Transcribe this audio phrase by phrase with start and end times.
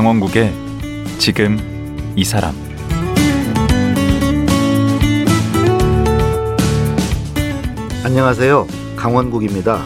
[0.00, 0.50] 강원국의
[1.18, 1.58] 지금
[2.16, 2.54] 이 사람
[8.02, 8.66] 안녕하세요.
[8.96, 9.84] 강원국입니다.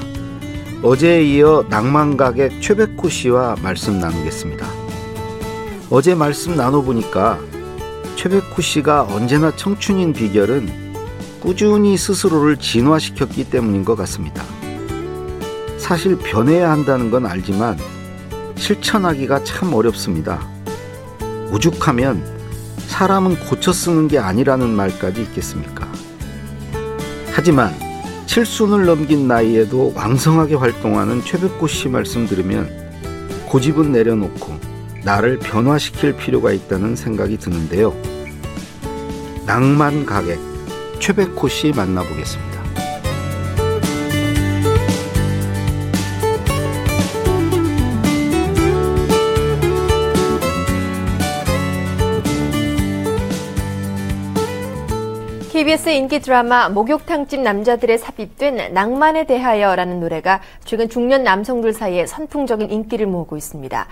[0.84, 4.64] 어제에 이어 낭만가객 최백호 씨와 말씀 나누겠습니다.
[5.90, 7.40] 어제 말씀 나눠보니까
[8.14, 10.94] 최백호 씨가 언제나 청춘인 비결은
[11.40, 14.44] 꾸준히 스스로를 진화시켰기 때문인 것 같습니다.
[15.76, 17.76] 사실 변해야 한다는 건 알지만
[18.56, 20.46] 실천하기가 참 어렵습니다.
[21.52, 22.24] 오죽하면
[22.86, 25.86] 사람은 고쳐 쓰는 게 아니라는 말까지 있겠습니까?
[27.32, 27.74] 하지만
[28.26, 32.70] 칠순을 넘긴 나이에도 왕성하게 활동하는 최백호 씨 말씀 들으면
[33.46, 34.58] 고집은 내려놓고
[35.04, 37.94] 나를 변화시킬 필요가 있다는 생각이 드는데요.
[39.46, 40.40] 낭만 가객
[40.98, 42.53] 최백호 씨 만나보겠습니다.
[55.64, 63.06] KBS 인기 드라마 목욕탕집 남자들의 삽입된 낭만에 대하여라는 노래가 최근 중년 남성들 사이에 선풍적인 인기를
[63.06, 63.86] 모으고 있습니다.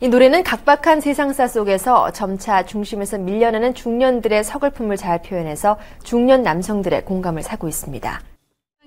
[0.00, 7.42] 이 노래는 각박한 세상사 속에서 점차 중심에서 밀려나는 중년들의 서글픔을 잘 표현해서 중년 남성들의 공감을
[7.42, 8.22] 사고 있습니다.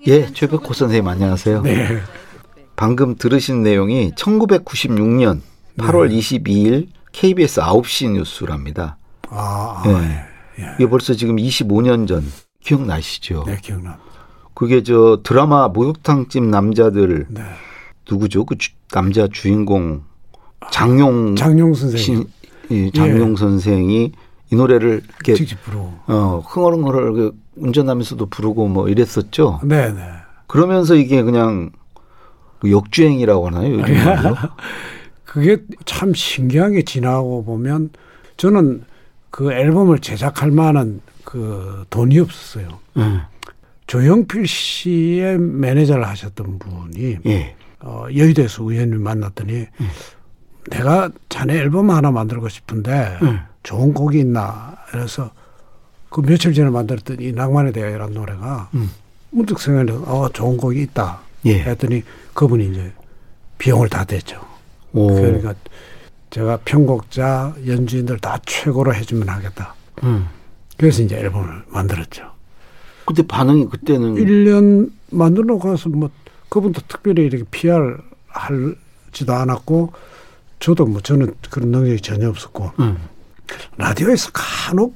[0.08, 1.62] 예, 최백호 선생님 안녕하세요.
[1.62, 1.86] 네.
[2.74, 5.42] 방금 들으신 내용이 1996년
[5.78, 8.96] 8월 22일 KBS 9시 뉴스랍니다.
[9.30, 10.31] 아, 아 네.
[10.58, 10.64] 예.
[10.78, 12.24] 이게 벌써 지금 25년 전
[12.60, 13.44] 기억나시죠?
[13.46, 13.98] 네, 기억나.
[14.54, 17.42] 그게 저 드라마 목욕탕집 남자들 네.
[18.10, 18.44] 누구죠?
[18.44, 20.02] 그 주- 남자 주인공
[20.70, 22.28] 장용 장용 선생님 신,
[22.86, 23.36] 이 장용 예.
[23.36, 24.12] 선생이
[24.50, 25.94] 이 노래를 이렇게 직접 부르고.
[26.06, 29.60] 어 흥얼흥얼 그 운전하면서도 부르고 뭐 이랬었죠.
[29.64, 30.00] 네, 네.
[30.46, 31.70] 그러면서 이게 그냥
[32.60, 33.72] 뭐 역주행이라고 하나요?
[33.80, 33.94] 요즘?
[35.24, 35.56] 그게
[35.86, 37.90] 참 신기하게 지나고 보면
[38.36, 38.84] 저는
[39.32, 42.68] 그 앨범을 제작할 만한 그 돈이 없었어요.
[42.98, 43.22] 음.
[43.86, 47.56] 조영필 씨의 매니저를 하셨던 분이 예.
[47.80, 49.66] 어, 여의도에서 우연히 만났더니
[50.70, 53.40] 내가 자네 앨범 하나 만들고 싶은데 음.
[53.62, 55.30] 좋은 곡이 있나 그래서
[56.10, 58.90] 그 며칠 전에 만들었던 이 낭만에 대하여라는 노래가 음.
[59.30, 61.58] 문득 생각나서 어 좋은 곡이 있다 예.
[61.60, 62.02] 했더니
[62.34, 62.92] 그분이 이제
[63.56, 64.40] 비용을 다 댔죠.
[64.92, 65.06] 오.
[65.06, 65.54] 그러니까
[66.32, 69.74] 제가 편곡자 연주인들 다 최고로 해주면 하겠다.
[70.02, 70.26] 음.
[70.78, 72.32] 그래서 이제 앨범을 만들었죠.
[73.04, 76.10] 근데 반응이 그때는 일 1년 만들어 가서 뭐
[76.48, 77.98] 그분도 특별히 이렇게 PR
[78.28, 79.92] 할지도 않았고
[80.58, 82.96] 저도 뭐 저는 그런 능력이 전혀 없었고 음.
[83.76, 84.94] 라디오에서 간혹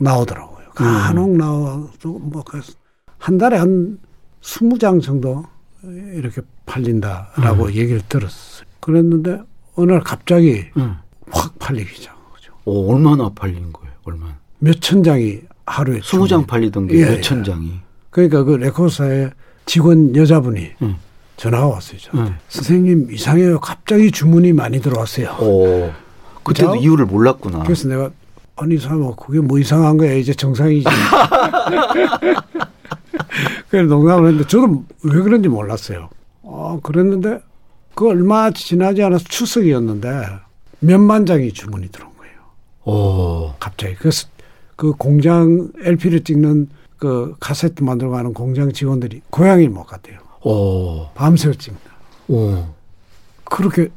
[0.00, 0.70] 나오더라고요.
[0.74, 2.72] 간혹 나와도 뭐 그래서
[3.18, 4.00] 한 달에 한
[4.40, 5.44] 스무 장 정도
[5.84, 8.66] 이렇게 팔린다라고 얘기를 들었어요.
[8.80, 9.42] 그랬는데
[9.74, 10.96] 어느 날 갑자기 음.
[11.30, 12.52] 확 팔리기 시작한 거죠.
[12.64, 13.92] 오, 얼마나 팔린 거예요?
[14.04, 14.26] 얼마?
[14.58, 16.44] 몇천 장이 하루에 스무 장.
[16.46, 17.20] 팔리던 게 예, 몇 예.
[17.20, 17.72] 천 장이.
[18.10, 19.30] 그러니까 그 레코드사의
[19.66, 20.96] 직원 여자분이 음.
[21.36, 21.98] 전화가 왔어요.
[22.14, 22.36] 음.
[22.48, 23.60] 선생님 이상해요.
[23.60, 25.30] 갑자기 주문이 많이 들어왔어요.
[25.40, 25.90] 오.
[26.42, 27.60] 그때도 자, 이유를 몰랐구나.
[27.62, 28.10] 그래서 내가
[28.56, 30.84] 아니 사람 그게 뭐 이상한 거야 이제 정상이지.
[33.70, 36.10] 그래 농담을 했는데 저도 왜 그런지 몰랐어요.
[36.42, 37.40] 어 그랬는데
[37.94, 40.08] 그 얼마 지나지 않아서 추석이었는데
[40.80, 42.34] 몇만 장이 주문이 들어온 거예요.
[42.84, 43.54] 오.
[43.60, 44.26] 갑자기 그래서
[44.76, 50.18] 그 공장 LP를 찍는 그 카세트 만들고 하는 공장 직원들이 고향이 못 갔대요.
[50.44, 51.08] 오.
[51.14, 51.90] 밤새워 찍는다.
[52.28, 52.64] 오.
[53.44, 53.88] 그렇게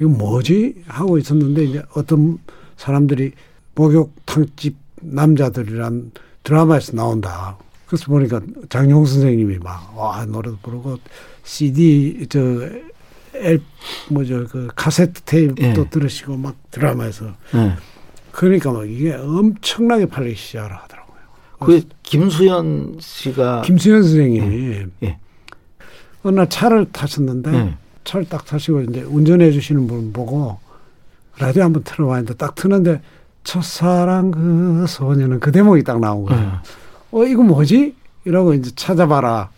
[0.00, 2.38] 이거 뭐지 하고 있었는데 이제 어떤
[2.76, 3.32] 사람들이
[3.74, 6.12] 목욕탕집 남자들이란
[6.42, 7.56] 드라마에서 나온다.
[7.86, 10.98] 그래서 보니까 장용 선생님이 막 와 노래도 부르고
[11.44, 12.38] CD 저
[13.34, 13.60] 엘,
[14.08, 15.90] 뭐죠 그 카세트 테이프도 예.
[15.90, 17.74] 들으시고 막 드라마에서 네.
[18.32, 21.16] 그러니까 막 이게 엄청나게 팔리기 시작을 하더라고요.
[21.60, 25.18] 그 김수현 씨가 김수현 선생님이 예.
[26.22, 27.74] 어느 날 차를 타셨는데 예.
[28.04, 30.58] 차를 딱 타시고 이제 운전해 주시는 분 보고
[31.38, 33.00] 라디오 한번 틀어봐 했는데 딱 트는데
[33.44, 36.42] 첫사랑 그 소녀는 그 대목이 딱 나온 거예요.
[36.42, 37.16] 예.
[37.16, 37.94] 어 이거 뭐지?
[38.24, 39.50] 이러고 이제 찾아봐라.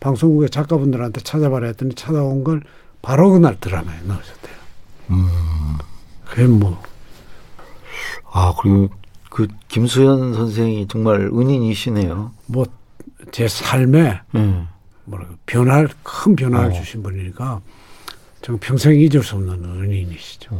[0.00, 2.62] 방송국의 작가분들한테 찾아봐라 했더니 찾아온 걸
[3.02, 4.56] 바로 그날 드라마에 넣으셨대요.
[5.10, 5.28] 음.
[6.24, 6.76] 그게 뭐
[8.32, 8.90] 아 그리고
[9.30, 12.32] 그 김수현 선생이 정말 은인이시네요.
[12.46, 12.64] 뭐
[13.32, 14.62] 제 삶에 예.
[15.04, 16.72] 뭐랄까 변화를 큰 변화를 어.
[16.72, 17.60] 주신 분이니까
[18.42, 20.56] 정말 평생 잊을 수 없는 은인이시죠.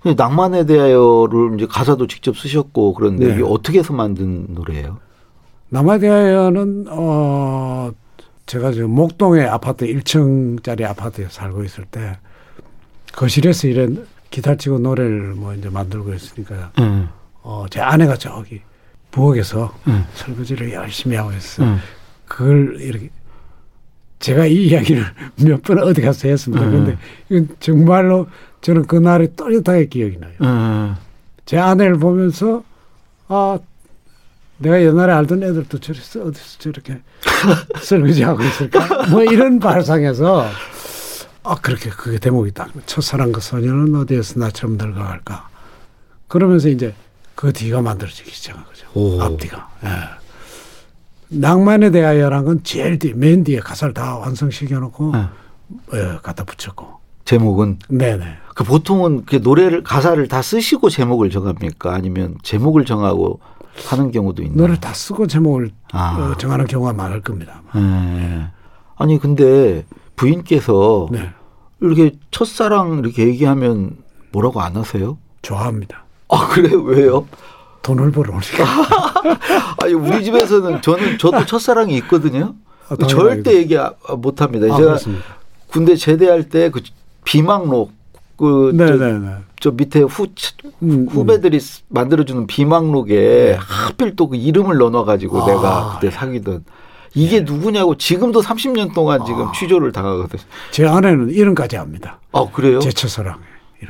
[0.00, 3.34] 근데 낭만에 대하여를 이제 가사도 직접 쓰셨고 그런데 네.
[3.34, 4.98] 이게 어떻게 해서 만든 노래예요?
[5.70, 7.90] 남아에 대하여는 어
[8.48, 12.18] 제가 저 목동의 아파트 1층짜리 아파트에 살고 있을 때
[13.12, 17.08] 거실에서 이런 기타 치고 노래를 뭐 이제 만들고 있으니까 응.
[17.42, 18.62] 어, 제 아내가 저기
[19.10, 20.04] 부엌에서 응.
[20.14, 21.66] 설거지를 열심히 하고 있어요.
[21.68, 21.78] 응.
[22.26, 23.10] 그걸 이렇게
[24.18, 25.04] 제가 이 이야기를
[25.44, 26.64] 몇 번 어디 가서 했습니다.
[26.64, 26.70] 음.
[26.72, 26.98] 근데
[27.28, 28.28] 이건 정말로
[28.62, 30.32] 저는 그날이 또렷하게 기억이 나요.
[30.40, 30.94] 응.
[31.44, 32.64] 제 아내를 보면서
[33.28, 33.58] 아
[34.58, 37.00] 내가 옛날에 알던 애들도 저래서 어디서 저렇게
[37.80, 39.06] 설거지하고 있을까?
[39.08, 40.46] 뭐 이런 발상에서
[41.44, 45.48] 아 그렇게 그게 대목이 딱 첫사랑 그 소녀는 어디에서 나처럼 늙어갈까?
[46.26, 46.94] 그러면서 이제
[47.34, 48.86] 그 뒤가 만들어지기 시작한 거죠.
[48.94, 49.20] 오.
[49.22, 49.68] 앞뒤가.
[49.84, 49.88] 예.
[51.28, 55.28] 낭만에 대하여란 건 제일 뒤, 맨 뒤에 가사를 다 완성시켜놓고 응.
[55.94, 56.98] 예, 갖다 붙였고.
[57.24, 58.24] 제목은 네네.
[58.54, 61.94] 그 보통은 그 노래를 가사를 다 쓰시고 제목을 정합니까?
[61.94, 63.40] 아니면 제목을 정하고
[63.86, 64.56] 하는 경우도 있나요?
[64.56, 66.32] 노래를 다 쓰고 제목을 아.
[66.32, 67.62] 어, 정하는 경우가 많을 겁니다.
[67.76, 68.46] 예.
[68.96, 69.84] 아니 근데
[70.16, 71.30] 부인께서 네.
[71.80, 73.96] 이렇게 첫사랑 이렇게 얘기하면
[74.32, 75.16] 뭐라고 안 하세요?
[75.42, 76.04] 좋아합니다.
[76.28, 76.80] 아 그래요?
[76.82, 77.26] 왜요?
[77.82, 78.64] 돈을 벌어오니까.
[79.82, 82.54] 아니 우리 집에서는 저는 저도 첫사랑이 있거든요.
[82.88, 82.96] 아.
[83.06, 84.66] 절대 얘기 아- 못합니다.
[84.66, 85.24] 아, 제가 그렇습니다.
[85.68, 86.82] 군대 제대할 때 그
[87.24, 87.92] 비망록
[88.38, 89.30] 그저 네네네.
[89.74, 90.26] 밑에 후
[90.82, 96.64] 음, 후배들이 쓰- 만들어주는 비망록에 하필 또 그 이름을 넣어가지고 아, 내가 그때 사귀던
[97.14, 100.40] 이게 누구냐고 지금도 30년 동안 지금 취조를 당하거든요.
[100.70, 102.20] 제 아내는 이름까지 합니다.
[102.32, 102.78] 아 그래요?
[102.78, 103.38] 제 첫사랑.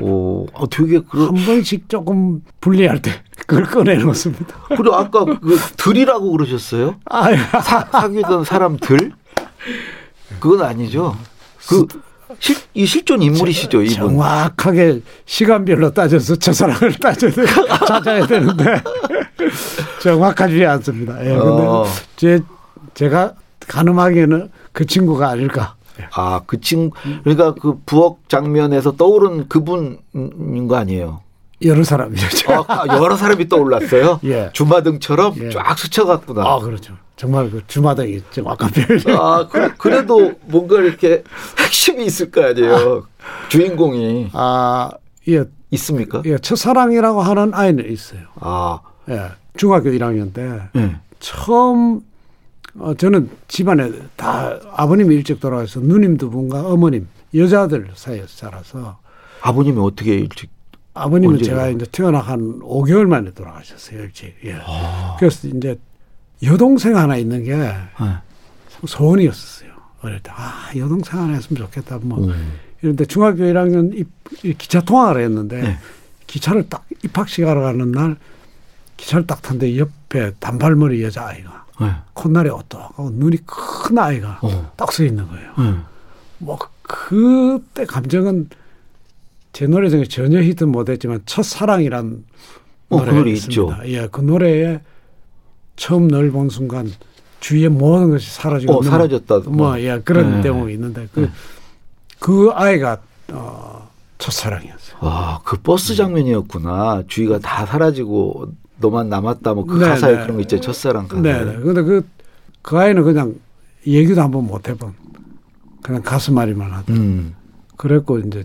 [0.00, 1.26] 오, 아, 되게 그러.
[1.26, 3.10] 한 번씩 조금 불리할 때
[3.46, 4.46] 그걸 꺼내놓습니다.
[4.76, 6.96] 그리고 아까 그 들이라고 그러셨어요?
[7.06, 9.12] 아, 사, 사귀던 사람들?
[10.40, 11.16] 그건 아니죠.
[11.68, 11.86] 그
[12.38, 13.94] 실, 이 실존 인물이시죠, 이분.
[13.94, 17.46] 정확하게 시간별로 따져서 첫사랑을 따져야 돼,
[17.86, 18.82] 찾아야 되는데
[20.02, 21.20] 정확하지 않습니다.
[21.24, 21.84] 예, 근데 어.
[22.16, 22.40] 제
[22.94, 23.34] 제가
[23.66, 25.74] 가늠하기에는 그 친구가 아닐까.
[26.12, 26.90] 아, 그 친,
[27.24, 31.20] 그러니까 그 부엌 장면에서 떠오른 그분인 거 아니에요?
[31.64, 32.28] 여러 사람이죠.
[32.28, 32.64] 제가.
[32.68, 34.20] 아, 여러 사람이 떠올랐어요?
[34.24, 34.50] 예.
[34.52, 35.50] 주마등처럼 예.
[35.50, 36.42] 쫙 스쳐갔구나.
[36.42, 36.94] 아, 그렇죠.
[37.16, 39.18] 정말 그 주마등이 표현.
[39.18, 41.24] 아, 그, 그래도 뭔가 이렇게
[41.58, 43.06] 핵심이 있을 거 아니에요.
[43.48, 44.90] 주인공이 아,
[45.28, 46.22] 예, 있습니까?
[46.26, 48.20] 예, 첫사랑이라고 하는 아이는 있어요.
[48.36, 48.78] 아,
[49.08, 50.96] 예, 중학교 1학년 때 예.
[51.18, 52.02] 처음
[52.78, 58.98] 어, 저는 집안에 다 아버님이 일찍 돌아가서 누님 두 분과 어머님 여자들 사이에서 자라서
[59.42, 60.50] 아버님이 어떻게 일찍
[61.02, 64.34] 아버님은 언제 제가 이제 태어나 한 5개월 만에 돌아가셨어요 일찍.
[64.44, 64.58] 예.
[64.64, 65.16] 아.
[65.18, 65.78] 그래서 이제
[66.42, 67.74] 여동생 하나 있는 게 예.
[67.96, 68.20] 참
[68.86, 69.68] 소원이었어요.
[70.02, 72.52] 어릴 때 아 여동생 하나 했으면 좋겠다 뭐 음.
[72.82, 74.08] 이런데 중학교 1학년 입,
[74.44, 75.78] 이 기차 통학을 했는데 네.
[76.28, 78.16] 기차를 딱 입학식 하러 가는 날
[78.96, 81.92] 기차를 딱 탔는데 옆에 단발머리 여자 아이가 예.
[82.12, 84.72] 콧날에 어떡하고 눈이 큰 아이가 어.
[84.76, 85.52] 딱서 있는 거예요.
[85.58, 85.74] 예.
[86.38, 88.48] 뭐 그때 감정은
[89.58, 92.22] 제 노래 중에 전혀 히트 못했지만 첫사랑이란
[92.90, 93.82] 어, 그 노래가 노래 있습니다.
[93.82, 93.92] 있죠.
[93.92, 94.78] 예, 그 노래에
[95.74, 96.88] 처음 널 본 순간
[97.40, 99.40] 주위의 모든 것이 사라지고 어, 사라졌다.
[99.50, 100.42] 뭐, 예, 그런 네.
[100.42, 101.30] 대목이 있는데 그, 네.
[102.20, 102.98] 그 아이가
[103.32, 104.98] 어, 첫사랑이었어요.
[105.00, 107.02] 와, 그 버스 장면이었구나.
[107.08, 109.54] 주위가 다 사라지고 너만 남았다.
[109.54, 110.22] 뭐그 네, 가사에 네.
[110.22, 110.60] 그런 거 있죠.
[110.60, 111.20] 첫사랑 가사.
[111.20, 111.56] 네, 네.
[111.56, 112.06] 근데 그,
[112.62, 113.34] 그 아이는 그냥
[113.84, 114.94] 얘기도 한번 못 해본
[115.82, 117.34] 그냥 가슴앓이만 하던 음.
[117.76, 118.44] 그랬고 이제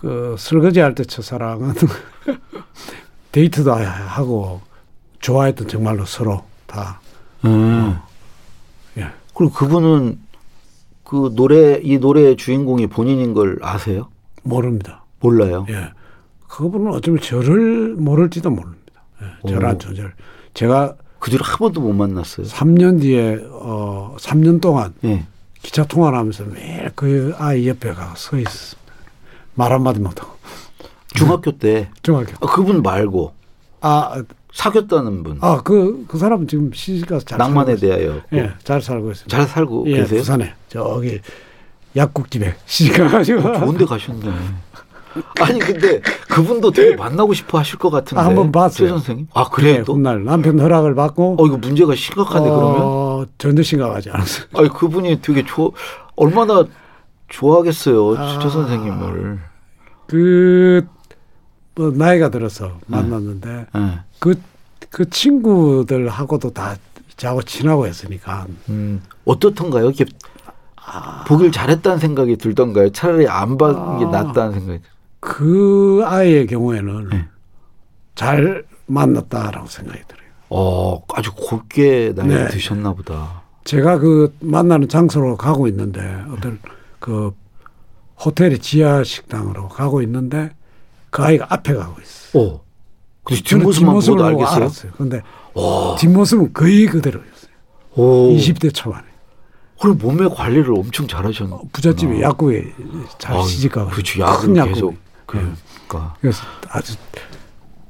[0.00, 1.74] 그 설거지 할 때 첫사랑은
[3.32, 4.60] 데이트도 하고
[5.20, 7.00] 좋아했던 정말로 서로 다
[7.44, 7.98] 음.
[8.96, 9.08] 예.
[9.34, 10.18] 그리고 그분은
[11.04, 14.08] 그 노래 이 노래의 주인공이 본인인 걸 아세요?
[14.42, 15.04] 모릅니다.
[15.20, 15.66] 몰라요.
[15.70, 15.90] 예.
[16.48, 19.02] 그분은 어쩌면 저를 모를지도 모릅니다.
[19.22, 19.78] 예, 저란 오.
[19.78, 20.14] 조절.
[20.54, 22.46] 제가 그 뒤로 한 번도 못 만났어요.
[22.46, 25.26] 3년 뒤에 어 3년 동안 예.
[25.62, 28.87] 기차 통화를 하면서 매일 그 아이 옆에 가서 서 있었습니다.
[29.58, 30.38] 말 한마디 못 하고.
[31.14, 32.32] 중학교 때 중학교.
[32.46, 33.32] 아, 그분 말고
[33.80, 34.22] 아,
[34.52, 35.38] 사귀었다는 분.
[35.40, 37.98] 아, 그, 그 사람은 지금 시집 가서 잘 낭만에 살고 있어요.
[37.98, 39.36] 대하여 예, 잘 살고 있습니다.
[39.36, 40.20] 잘 살고 예, 계세요?
[40.20, 40.54] 부산에.
[40.68, 41.20] 저기
[41.96, 43.40] 약국집에 시집 가가지고.
[43.58, 44.30] 좋은데 가셨네.
[45.40, 48.20] 아니 근데 그분도 되게 만나고 싶어 하실 것 같은데.
[48.20, 48.86] 아, 한번 봤어요.
[48.86, 49.26] 최 선생님.
[49.34, 49.78] 아 그래요?
[49.80, 49.94] 예, 또?
[49.94, 51.36] 훗날 남편 허락을 받고.
[51.40, 52.80] 어 이거 문제가 심각한데 그러면?
[52.82, 54.46] 어, 전혀 심각하지 않았어요.
[54.54, 55.72] 아니 그분이 되게 좋
[56.14, 56.64] 얼마나
[57.28, 58.38] 좋아하겠어요 아.
[58.40, 59.47] 최 선생님을.
[60.08, 60.86] 그,
[61.74, 63.98] 뭐, 나이가 들어서 만났는데, 예.
[64.18, 64.34] 그,
[64.90, 66.76] 그 친구들하고도 다
[67.16, 68.46] 저하고 친하고 했으니까.
[68.70, 69.86] 음, 어떻던가요?
[69.86, 70.06] 이렇게
[71.26, 72.90] 보길 잘했다는 생각이 들던가요?
[72.92, 74.22] 차라리 안 받는 게 아.
[74.22, 74.78] 낫다는 생각이.
[74.80, 74.88] 들-
[75.20, 77.26] 그 아이의 경우에는 네.
[78.14, 80.28] 잘 만났다라고 생각이 들어요.
[80.48, 82.48] 어, 아주 곱게 나이 네.
[82.48, 83.42] 드셨나 보다.
[83.64, 86.00] 제가 그 만나는 장소로 가고 있는데
[86.32, 86.58] 어떤
[87.00, 87.32] 그
[88.24, 90.50] 호텔의 지하 식당으로 가고 있는데
[91.10, 92.42] 그 아이가 앞에 가고 있어요.
[92.42, 92.60] 오.
[93.24, 94.56] 근데 저는 뒷모습만 보고 알겠어요.
[94.56, 94.92] 알았어요.
[94.92, 95.22] 근데
[95.54, 95.96] 와.
[95.96, 97.50] 뒷모습은 거의 그대로였어요.
[97.96, 98.34] 오.
[98.34, 99.04] 20대 초반에.
[99.80, 101.56] 그럼 몸매 관리를 엄청 잘하셨네.
[101.72, 102.74] 부잣집에 약국에
[103.18, 104.20] 잘 시집가고 그렇죠.
[104.20, 104.54] 약국.
[104.54, 104.92] 계속.
[104.94, 104.98] 예.
[105.26, 106.14] 그러니까.
[106.20, 106.96] 그래서 아주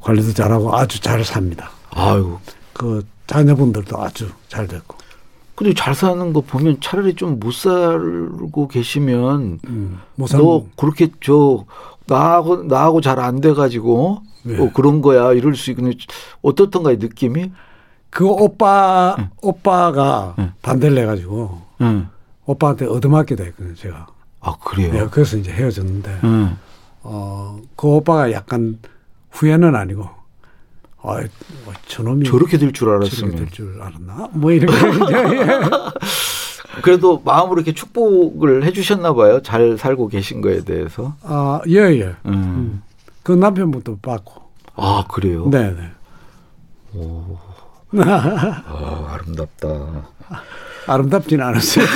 [0.01, 1.71] 관리도 잘하고 아주 잘 삽니다.
[1.91, 2.39] 아유.
[2.75, 4.98] 그 자녀분들도 아주 잘 됐고.
[5.59, 11.65] 근데 잘 사는 거 보면 차라리 좀 못 살고 계시면 음, 못너산 그렇게 저
[12.07, 14.57] 나하고 나하고 잘 안 돼 가지고 네.
[14.59, 15.99] 어, 그런 거야 이럴 수 있는데
[16.43, 17.51] 어떻던가요 느낌이?
[18.11, 20.53] 그 오빠 오빠가 응.
[20.63, 22.09] 반대를 해가지고 응.
[22.47, 23.75] 오빠한테 얻어맞게 됐거든요.
[23.75, 24.07] 제가.
[24.41, 24.93] 아 그래요.
[24.93, 26.57] 네, 그래서 이제 헤어졌는데 응.
[27.03, 28.79] 어, 그 오빠가 약간
[29.33, 30.09] 후회는 아니고
[31.01, 31.21] 아,
[31.65, 34.29] 뭐 저놈이 저렇게 될 줄 알았으면 될줄 알았나?
[34.33, 35.47] 뭐 이제 예.
[36.83, 39.41] 그래도 마음으로 이렇게 축복을 해주셨나 봐요.
[39.43, 41.15] 잘 살고 계신 거에 대해서.
[41.23, 42.15] 아, 예, 예.
[42.27, 42.83] 음.
[43.23, 44.43] 그 남편분도 받고.
[44.77, 45.49] 아 그래요.
[45.51, 45.91] 네, 네.
[48.03, 49.69] 아 아름답다.
[50.87, 51.87] 아름답진 않았어요.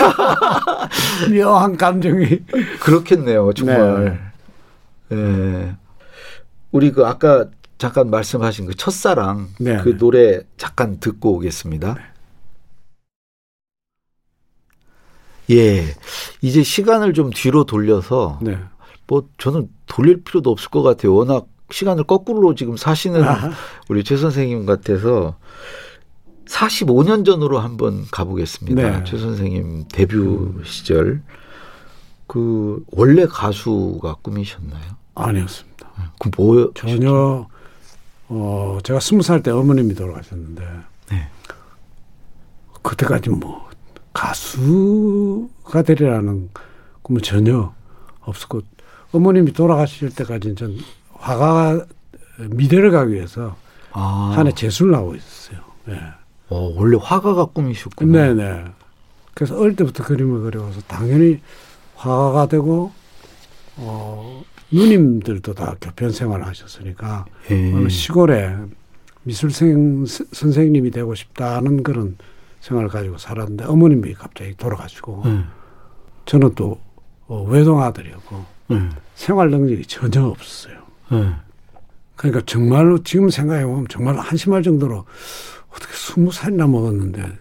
[1.32, 2.40] 묘한 감정이.
[2.80, 4.32] 그렇겠네요, 정말.
[5.12, 5.74] 예.
[6.72, 7.46] 우리 그 아까
[7.82, 9.78] 잠깐 말씀하신 그 첫사랑 네.
[9.78, 11.96] 그 노래 잠깐 듣고 오겠습니다.
[15.50, 15.82] 예.
[16.42, 18.56] 이제 시간을 좀 뒤로 돌려서 네.
[19.08, 21.12] 뭐 저는 돌릴 필요도 없을 것 같아요.
[21.12, 23.50] 워낙 시간을 거꾸로 지금 사시는 아하.
[23.88, 25.36] 우리 최 선생님 같아서
[26.46, 28.80] 45년 전으로 한번 가보겠습니다.
[28.80, 29.04] 네.
[29.04, 30.18] 최 선생님 데뷔
[30.62, 31.20] 시절
[32.28, 34.84] 그 원래 가수가 꿈이셨나요?
[35.16, 36.12] 아니었습니다.
[36.20, 36.70] 그 뭐?
[36.74, 37.48] 전혀,
[38.34, 40.62] 어, 제가 스무 살 때 어머님이 돌아가셨는데,
[41.10, 41.28] 네.
[42.80, 43.68] 그때까지 뭐,
[44.14, 46.48] 가수가 되리라는
[47.02, 47.74] 꿈은 전혀
[48.22, 48.62] 없었고,
[49.12, 50.76] 어머님이 돌아가실 때까지는 전
[51.12, 51.84] 화가,
[52.38, 53.54] 미대를 가기 위해서
[53.92, 55.58] 아, 한해 재수를 하고 있었어요.
[55.88, 56.00] 예.
[56.48, 58.34] 어, 원래 화가가 꿈이셨구나.
[58.34, 58.64] 네네.
[59.34, 61.40] 그래서 어릴 때부터 그림을 그려와서 당연히
[61.96, 62.92] 화가가 되고,
[63.76, 67.72] 어, 누님들도 다 교편 생활을 하셨으니까, 예.
[67.74, 68.56] 어느 시골에
[69.24, 72.16] 미술생 스- 선생님이 되고 싶다는 그런
[72.60, 75.44] 생각을 가지고 살았는데 어머님이 갑자기 돌아가시고 음,
[76.26, 76.80] 저는 또
[77.26, 80.78] 어, 외동 아들이었고 음, 생활 능력이 전혀 없었어요.
[81.12, 81.36] 음.
[82.16, 85.04] 그러니까 정말로 지금 생각해 보면 정말 한심할 정도로
[85.70, 87.32] 어떻게 스무 살이나 먹었는데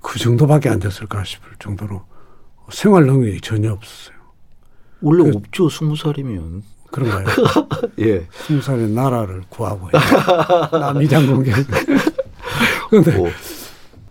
[0.00, 2.02] 그 정도밖에 안 됐을까 싶을 정도로
[2.70, 4.17] 생활 능력이 전혀 없었어요.
[5.00, 6.62] 원래 그- 없죠, 스무 살이면.
[6.90, 7.26] 그런가요?
[8.00, 8.26] 예.
[8.32, 9.90] 스무 살에 나라를 구하고
[10.72, 11.54] 남이장 공격.
[12.88, 13.28] 그런데 뭐,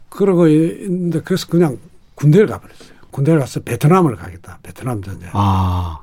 [0.10, 1.77] 그러고 있는데 그래서 그냥
[2.15, 2.89] 군대를 가버렸어요.
[3.12, 4.60] 군대를 가서 베트남을 가겠다.
[4.62, 5.29] 베트남 전쟁.
[5.34, 6.00] 아,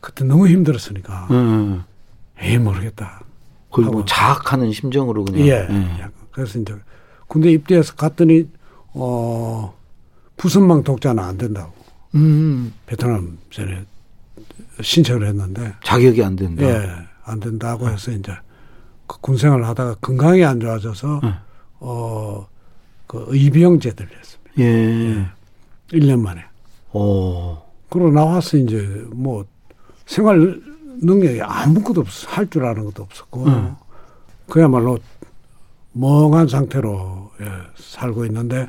[0.00, 1.84] 그때 너무 힘들었으니까 음.
[2.40, 3.20] 에이 모르겠다.
[3.70, 4.04] 거의 뭐.
[4.04, 5.46] 자학하는 심정으로 그냥.
[5.46, 5.54] 예.
[6.00, 6.74] 약간 그래서 이제
[7.28, 8.48] 군대 입대해서 갔더니
[8.94, 9.72] 어
[10.36, 11.72] 부선망 독자는 안 된다고
[12.16, 13.84] 음, 베트남 전에
[14.82, 16.62] 신청을 했는데 자격이 안 된다.
[16.64, 18.32] 예 안 된다고 해서 이제
[19.06, 21.34] 그 군생활을 하다가 건강이 안 좋아져서 응.
[21.78, 24.50] 어그 의병 제대를 했습니다.
[24.58, 25.26] 예.
[25.92, 26.44] 1년 만에.
[26.92, 28.78] 어, 그러고 나와서 이제
[29.12, 29.44] 뭐
[30.06, 30.60] 생활
[31.02, 33.76] 능력이 아무것도 없어 할 줄 아는 것도 없었고 응.
[34.48, 34.98] 그야말로
[35.92, 37.46] 멍한 상태로 예,
[37.76, 38.68] 살고 있는데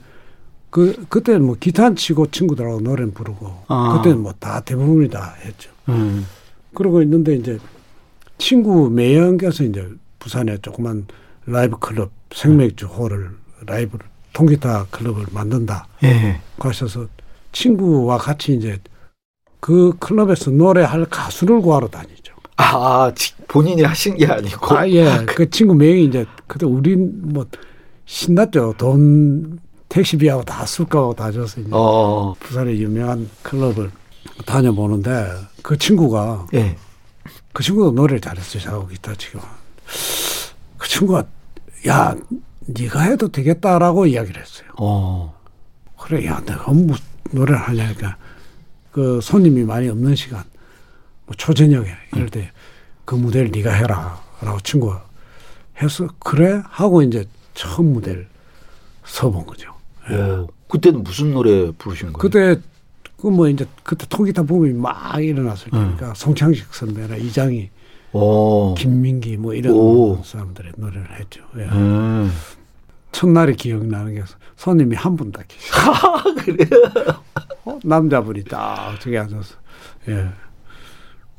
[0.69, 3.97] 그 그때는 뭐 기타 치고 친구들하고 노래 부르고 아.
[3.97, 5.70] 그때는 뭐 다 대부분이 다 했죠.
[5.89, 6.25] 음,
[6.73, 7.57] 그러고 있는데 이제
[8.37, 9.87] 친구 매형께서 이제
[10.19, 11.05] 부산에 조그만
[11.45, 13.29] 라이브 클럽 생맥주 홀을
[13.65, 13.97] 라이브
[14.33, 15.87] 통기타 클럽을 만든다.
[16.03, 16.39] 예.
[16.57, 17.07] 가셔서
[17.51, 18.79] 친구와 같이 이제
[19.59, 22.33] 그 클럽에서 노래할 가수를 구하러 다니죠.
[22.57, 24.75] 아, 지- 본인이 하신 게 아니고.
[24.77, 25.25] 아, 예.
[25.25, 27.45] 그 친구 명이 이제 그때 우린 뭐
[28.05, 28.75] 신났죠.
[28.77, 29.59] 돈
[29.89, 33.91] 택시비하고 다 술값하고 다 줘서 이제 어, 부산의 유명한 클럽을
[34.45, 36.75] 다녀보는데 그 친구가 예.
[37.53, 38.61] 그 친구도 노래를 잘했어요.
[38.63, 39.39] 작곡 기타 치고.
[40.77, 41.25] 그 친구가
[41.87, 42.15] 야,
[42.61, 44.67] 네가 해도 되겠다라고 이야기를 했어요.
[44.77, 45.37] 어,
[45.97, 46.95] 그래, 야, 내가 뭐
[47.31, 48.17] 노래를 하냐니까
[48.91, 50.43] 그 손님이 많이 없는 시간,
[51.25, 52.51] 뭐 초저녁에 이럴 때
[53.11, 55.05] 그 무대를 네가 해라라고 친구가
[55.81, 58.25] 해서 그래 하고 이제 처음 무대를
[59.03, 59.73] 서본 거죠.
[60.09, 60.47] 어.
[60.69, 62.17] 그때는 무슨 노래 부르신 거예요?
[62.17, 62.61] 그때
[63.21, 67.69] 그뭐 이제 그때 통기타 붐이 막 일어났을 테니까 송창식 선배나 이장희,
[68.13, 68.73] 어.
[68.77, 70.21] 김민기 뭐 이런 오.
[70.23, 71.41] 사람들의 노래를 했죠.
[71.57, 71.63] 예.
[71.65, 72.31] 음.
[73.11, 74.23] 첫날이 기억나는 게
[74.55, 76.33] 손님이 한분딱 계셔.
[76.43, 76.69] 그래요?
[77.65, 77.79] 어?
[77.83, 79.55] 남자분이 딱 저기 앉아서
[80.07, 80.29] 예.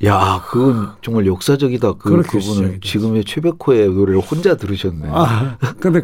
[0.04, 1.94] 야, 그건 정말 역사적이다.
[1.94, 2.80] 그 그분은.
[2.80, 5.08] 지금의 최백호의 노래를 혼자 들으셨네.
[5.08, 6.02] 아, 근데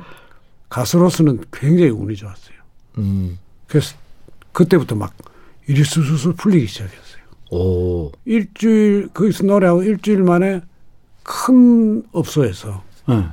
[0.68, 2.56] 가수로서는 굉장히 운이 좋았어요.
[2.98, 3.38] 음.
[3.66, 3.96] 그래서
[4.52, 5.12] 그때부터 막
[5.68, 7.22] 일이 술술 풀리기 시작했어요.
[7.50, 8.10] 오.
[8.24, 10.62] 일주일 거기서 노래하고 일주일 만에
[11.22, 13.26] 큰 업소에서 네.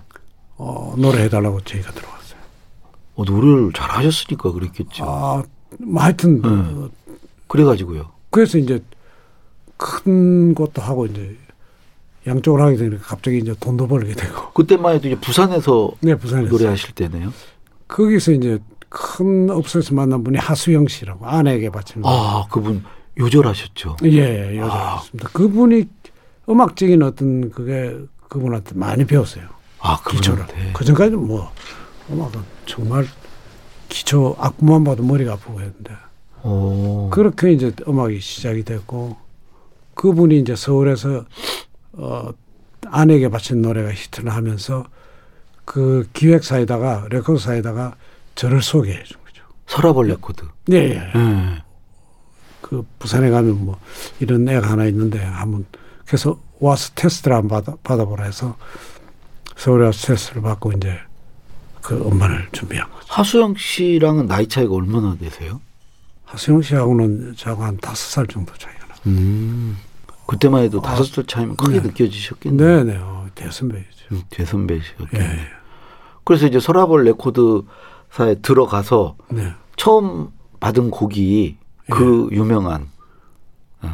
[0.57, 2.39] 어, 노래해달라고 저희가 들어왔어요.
[3.15, 5.03] 어, 노래를 잘 하셨으니까 그랬겠죠.
[5.05, 5.43] 아,
[5.79, 6.47] 뭐 하여튼 네.
[6.49, 6.89] 어,
[7.47, 8.11] 그래가지고요.
[8.29, 8.83] 그래서 이제
[9.77, 11.37] 큰 것도 하고 이제
[12.27, 14.51] 양쪽을 하게 되니까 갑자기 이제 돈도 벌게 되고.
[14.51, 16.49] 그때만 해도 이제 부산에서 네, 부산에서.
[16.49, 17.31] 노래하실 때네요.
[17.87, 18.59] 거기서 이제
[18.97, 22.03] 큰 업소에서 만난 분이 하수영 씨라고 아내에게 바치는.
[22.05, 22.81] 아, 그분
[23.17, 23.97] 요절하셨죠.
[24.05, 25.29] 예, 여자였습니다.
[25.33, 25.83] 그분이
[26.47, 27.97] 음악적인 어떤 그게
[28.29, 29.49] 그분한테 많이 배웠어요.
[29.81, 30.45] 아, 기초를.
[30.71, 31.51] 그 전까지는 뭐
[32.09, 33.05] 음악은 정말
[33.89, 35.91] 기초 악보만 봐도 머리가 아프고 했는데
[36.43, 37.09] 오.
[37.09, 39.17] 그렇게 이제 음악이 시작이 됐고
[39.95, 41.25] 그분이 이제 서울에서
[41.93, 42.29] 어
[42.85, 44.85] 아내에게 바친 노래가 히트를 하면서
[45.65, 47.95] 그 기획사에다가 레코드사에다가
[48.35, 49.43] 저를 소개해 준 거죠.
[49.67, 50.45] 서라벌 레코드.
[50.71, 51.11] 예, 예.
[51.15, 51.63] 예.
[52.61, 53.79] 그 부산에 가면 뭐
[54.19, 55.65] 이런 애가 하나 있는데 한번
[56.05, 58.57] 그래서 와서 테스트를 한번 받아, 받아보라 해서
[59.55, 60.97] 서울에 와서 테스트를 받고 이제
[61.81, 63.05] 그 음반을 준비한 거죠.
[63.07, 65.61] 하수영 씨랑은 나이 차이가 얼마나 되세요?
[66.25, 68.97] 하수영 씨하고는 저하고 한 다섯 살 정도 차이가 나요.
[69.07, 69.77] 음.
[70.25, 71.87] 그때만 해도 다섯 살 차이면 크게 네.
[71.87, 72.83] 느껴지셨겠네요.
[72.83, 73.87] 네네, 어, 대선배이죠.
[74.11, 75.29] 음, 대선배시였겠네요.
[75.29, 75.47] 예, 예.
[76.23, 77.61] 그래서 이제 서라벌 레코드
[78.15, 79.51] 사에 들어가서 네.
[79.75, 80.29] 처음
[80.61, 81.57] 받은 곡이
[81.91, 82.87] 그 유명한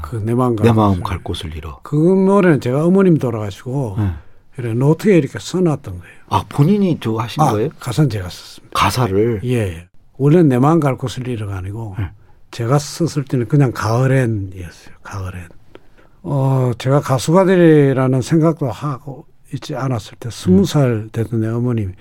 [0.04, 1.04] 그내 마음 갈 내 마음 곳을.
[1.04, 1.80] 갈 곳을 잃어.
[1.84, 4.12] 그 노래는 제가 어머님 돌아가시고 네.
[4.58, 6.16] 이렇게 노트에 이렇게 써놨던 거예요.
[6.30, 7.70] 아 본인이 저 하신 아, 거예요?
[7.80, 8.80] 가사는 제가 썼습니다.
[8.80, 9.42] 가사를.
[9.44, 9.88] 예, 예.
[10.18, 12.12] 원래 내 마음 갈 곳을 잃어가 아니고 네.
[12.52, 14.96] 제가 썼을 때는 그냥 가을엔이었어요.
[15.02, 15.48] 가을엔.
[16.24, 21.94] 어, 제가 가수가 되리라는 생각도 하고 있지 않았을 때 스무 살 되던 내 어머님 이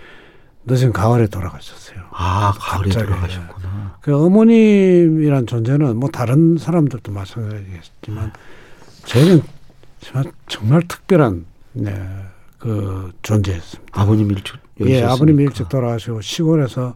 [0.71, 1.99] 늦은 가을에 돌아가셨어요.
[2.13, 3.97] 아 가을에 갑자기, 돌아가셨구나.
[4.01, 8.33] 그 어머님이란 존재는 뭐 다른 사람들도 마찬가지겠지만
[9.05, 9.43] 저희는
[10.01, 12.01] 정말, 정말 특별한 네,
[12.59, 14.01] 그 존재였습니다.
[14.01, 15.03] 아버님 일찍 예.
[15.03, 16.95] 아버님 일찍 돌아가시고 시골에서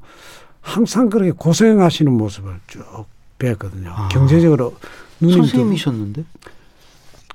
[0.61, 3.07] 항상 그렇게 고생하시는 모습을 쭉
[3.39, 3.89] 뵀거든요.
[3.89, 4.09] 아.
[4.09, 4.77] 경제적으로
[5.21, 6.25] 누님도 선생님이셨는데.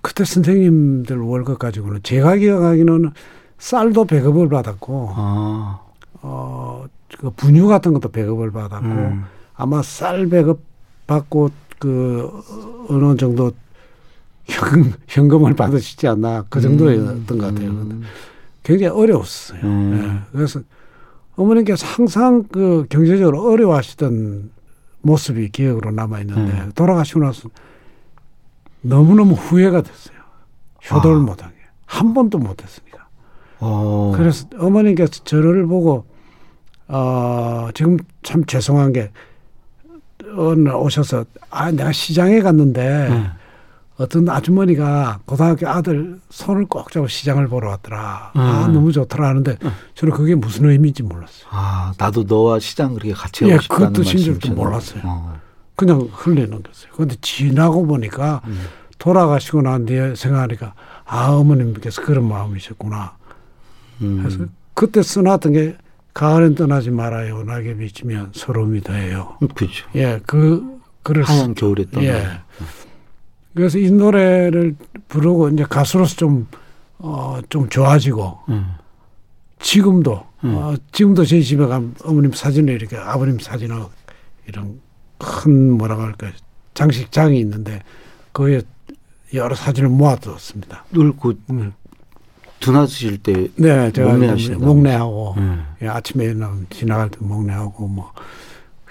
[0.01, 3.11] 그때 선생님들 월급 가지고는 제가 기억하기로는
[3.57, 5.81] 쌀도 배급을 받았고 아.
[6.21, 6.85] 어,
[7.17, 9.25] 그 분유 같은 것도 배급을 받았고 음.
[9.55, 10.61] 아마 쌀 배급
[11.07, 12.29] 받고 그
[12.89, 13.51] 어느 정도
[14.45, 17.69] 현, 현금을 받으시지 않나 그 정도였던 것 같아요.
[17.69, 18.03] 음.
[18.63, 19.61] 굉장히 어려웠어요.
[19.63, 20.23] 음.
[20.23, 20.31] 예.
[20.31, 20.61] 그래서
[21.35, 24.51] 어머님께서 항상 그 경제적으로 어려워하시던
[25.01, 26.71] 모습이 기억으로 남아 있는데 음.
[26.75, 27.49] 돌아가시고 나서
[28.81, 30.17] 너무너무 후회가 됐어요.
[30.91, 31.21] 효도를 아.
[31.21, 31.55] 못한 게.
[31.85, 33.07] 한 번도 못했으니까.
[33.59, 34.13] 어.
[34.15, 36.05] 그래서 어머님께서 저를 보고
[36.87, 39.11] 어, 지금 참 죄송한 게
[40.35, 43.29] 어느 날 오셔서 아 내가 시장에 갔는데 네.
[43.97, 48.31] 어떤 아주머니가 고등학교 아들 손을 꼭 잡고 시장을 보러 왔더라.
[48.33, 48.73] 아 음.
[48.73, 49.57] 너무 좋더라 하는데
[49.95, 51.47] 저는 그게 무슨 의미인지 몰랐어요.
[51.49, 54.55] 아 나도 너와 시장 그렇게 같이 예, 하고 싶다는 그 줄도 말씀이셨나?
[54.55, 55.01] 몰랐어요.
[55.05, 55.39] 어.
[55.75, 56.91] 그냥 흘려넘겼어요.
[56.95, 58.61] 근데 지나고 보니까 음.
[58.99, 60.73] 돌아가시고 난 뒤에 생각하니까
[61.05, 63.18] 아 어머님께서 그런 마음이셨구나.
[64.01, 64.19] 음.
[64.23, 65.75] 그래서 그때 써놨던 게
[66.13, 67.43] 가을엔 떠나지 말아요.
[67.43, 69.37] 낙엽이 지면 서러움이 더해요.
[69.55, 69.87] 그렇죠.
[69.95, 72.05] 예, 그 글을 쓰- 하얀 겨울에 떠나.
[72.05, 72.27] 예.
[73.53, 74.75] 그래서 이 노래를
[75.07, 76.47] 부르고 이제 가수로서 좀,
[76.97, 78.73] 어, 좀 좋아지고 음.
[79.59, 80.55] 지금도, 음.
[80.55, 83.89] 어, 지금도 저희 집에 가면 어머님 사진을 이렇게 아버님 사진하고
[84.47, 84.79] 이런
[85.17, 86.31] 큰 뭐라고 할까
[86.73, 87.81] 장식장이 있는데
[88.33, 88.61] 거기에
[89.33, 90.85] 여러 사진을 모아두었습니다.
[90.91, 91.73] 늘그 음.
[92.59, 93.47] 드나드실 때.
[93.55, 94.13] 네, 제가.
[94.59, 95.65] 목례하고 음.
[95.81, 96.33] 예, 아침에
[96.69, 98.11] 지나갈 때 목례하고 뭐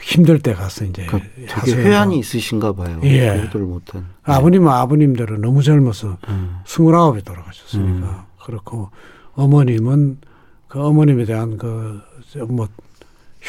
[0.00, 1.76] 힘들 때 가서 이제 그 되게.
[1.83, 3.00] 회한이 있으신가 봐요.
[3.04, 3.48] 예.
[3.59, 4.07] 못한.
[4.22, 6.59] 아버님은 아버님들은 너무 젊어서 음.
[6.66, 8.90] 스물아홉에 돌아가셨으니까 그렇고
[9.35, 10.18] 어머님은
[10.68, 12.00] 그 어머님에 대한 그
[12.46, 12.68] 뭐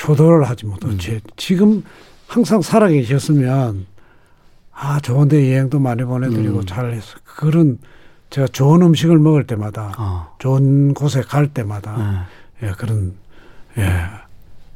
[0.08, 1.84] 효도를 하지 못하고 제- 지금
[2.27, 3.86] 항상 살아계셨으면
[4.71, 6.65] 아 좋은데 여행도 많이 보내드리고 음.
[6.65, 7.77] 잘해서 그런
[8.29, 10.29] 제가 좋은 음식을 먹을 때마다 아.
[10.39, 12.27] 좋은 곳에 갈 때마다
[12.61, 12.67] 네.
[12.67, 13.13] 예, 그런
[13.77, 13.89] 예,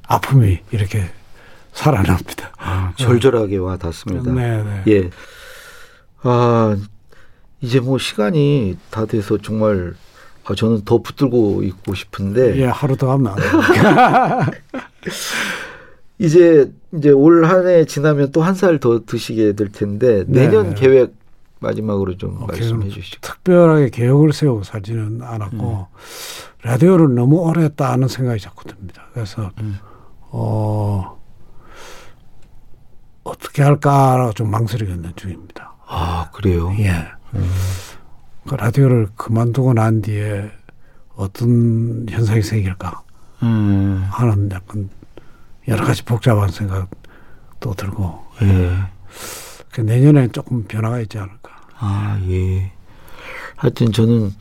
[0.07, 1.03] 아픔이 이렇게
[1.73, 2.51] 살아납니다.
[2.57, 4.31] 아, 절절하게 와 닿습니다.
[4.31, 4.83] 네, 네.
[4.87, 5.09] 예.
[6.23, 6.75] 아,
[7.61, 9.93] 이제 뭐 시간이 다 돼서 정말
[10.45, 13.37] 아, 저는 더 붙들고 있고 싶은데 예, 하루 더 하면 안.
[16.19, 20.41] 이제 이제 올 한 해 지나면 또 한 살 더 드시게 될 텐데 네.
[20.47, 21.13] 내년 계획
[21.63, 23.19] 마지막으로 좀 어, 말씀해 주시죠.
[23.21, 25.87] 특별하게 계획을 세우고 살지는 않았고
[26.61, 29.03] 라디오를 너무 오래 했다는 생각이 자꾸 듭니다.
[29.13, 29.79] 그래서 음.
[30.29, 31.19] 어
[33.23, 35.73] 어떻게 할까라고 좀 망설이고 있는 중입니다.
[35.87, 36.73] 아 그래요.
[36.79, 36.93] 예.
[38.47, 40.51] 그 라디오를 그만두고 난 뒤에
[41.15, 43.01] 어떤 현상이 생길까
[43.43, 44.05] 음.
[44.11, 44.89] 하는 약간
[45.67, 48.71] 여러 가지 복잡한 생각도 들고 예.
[49.73, 51.51] 그 내년에 조금 변화가 있지 않을까.
[51.79, 52.71] 아 예.
[53.55, 54.33] 하여튼 저는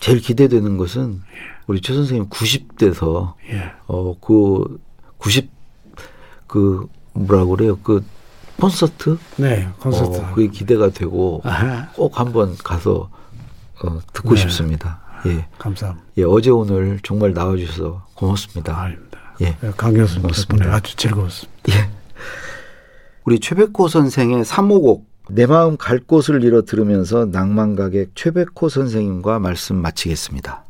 [0.00, 1.22] 제일 기대되는 것은
[1.66, 3.72] 우리 최 선생님 90대서 예.
[3.86, 4.80] 어그
[5.18, 5.50] 90
[6.46, 8.04] 그 뭐라 그래요 그
[8.58, 10.18] 콘서트 네, 콘서트.
[10.18, 13.10] 어, 그게 기대가 되고 아하, 꼭 한번 가서
[13.82, 14.40] 어, 듣고 네.
[14.40, 15.00] 싶습니다.
[15.26, 15.46] 예.
[15.58, 16.06] 감사합니다.
[16.16, 18.78] 예, 어제 오늘 정말 나와주셔서 고맙습니다.
[18.78, 19.18] 아닙니다.
[19.42, 19.54] 예.
[19.76, 20.28] 강 교수님.
[20.28, 21.72] 덕분에 아주 즐거웠습니다.
[21.74, 21.90] 예.
[23.26, 30.64] 우리 최백호 선생의 3호곡 내 마음 갈 곳을 잃어 들으면서 낭만가객 최백호 선생님과 말씀 마치겠습니다.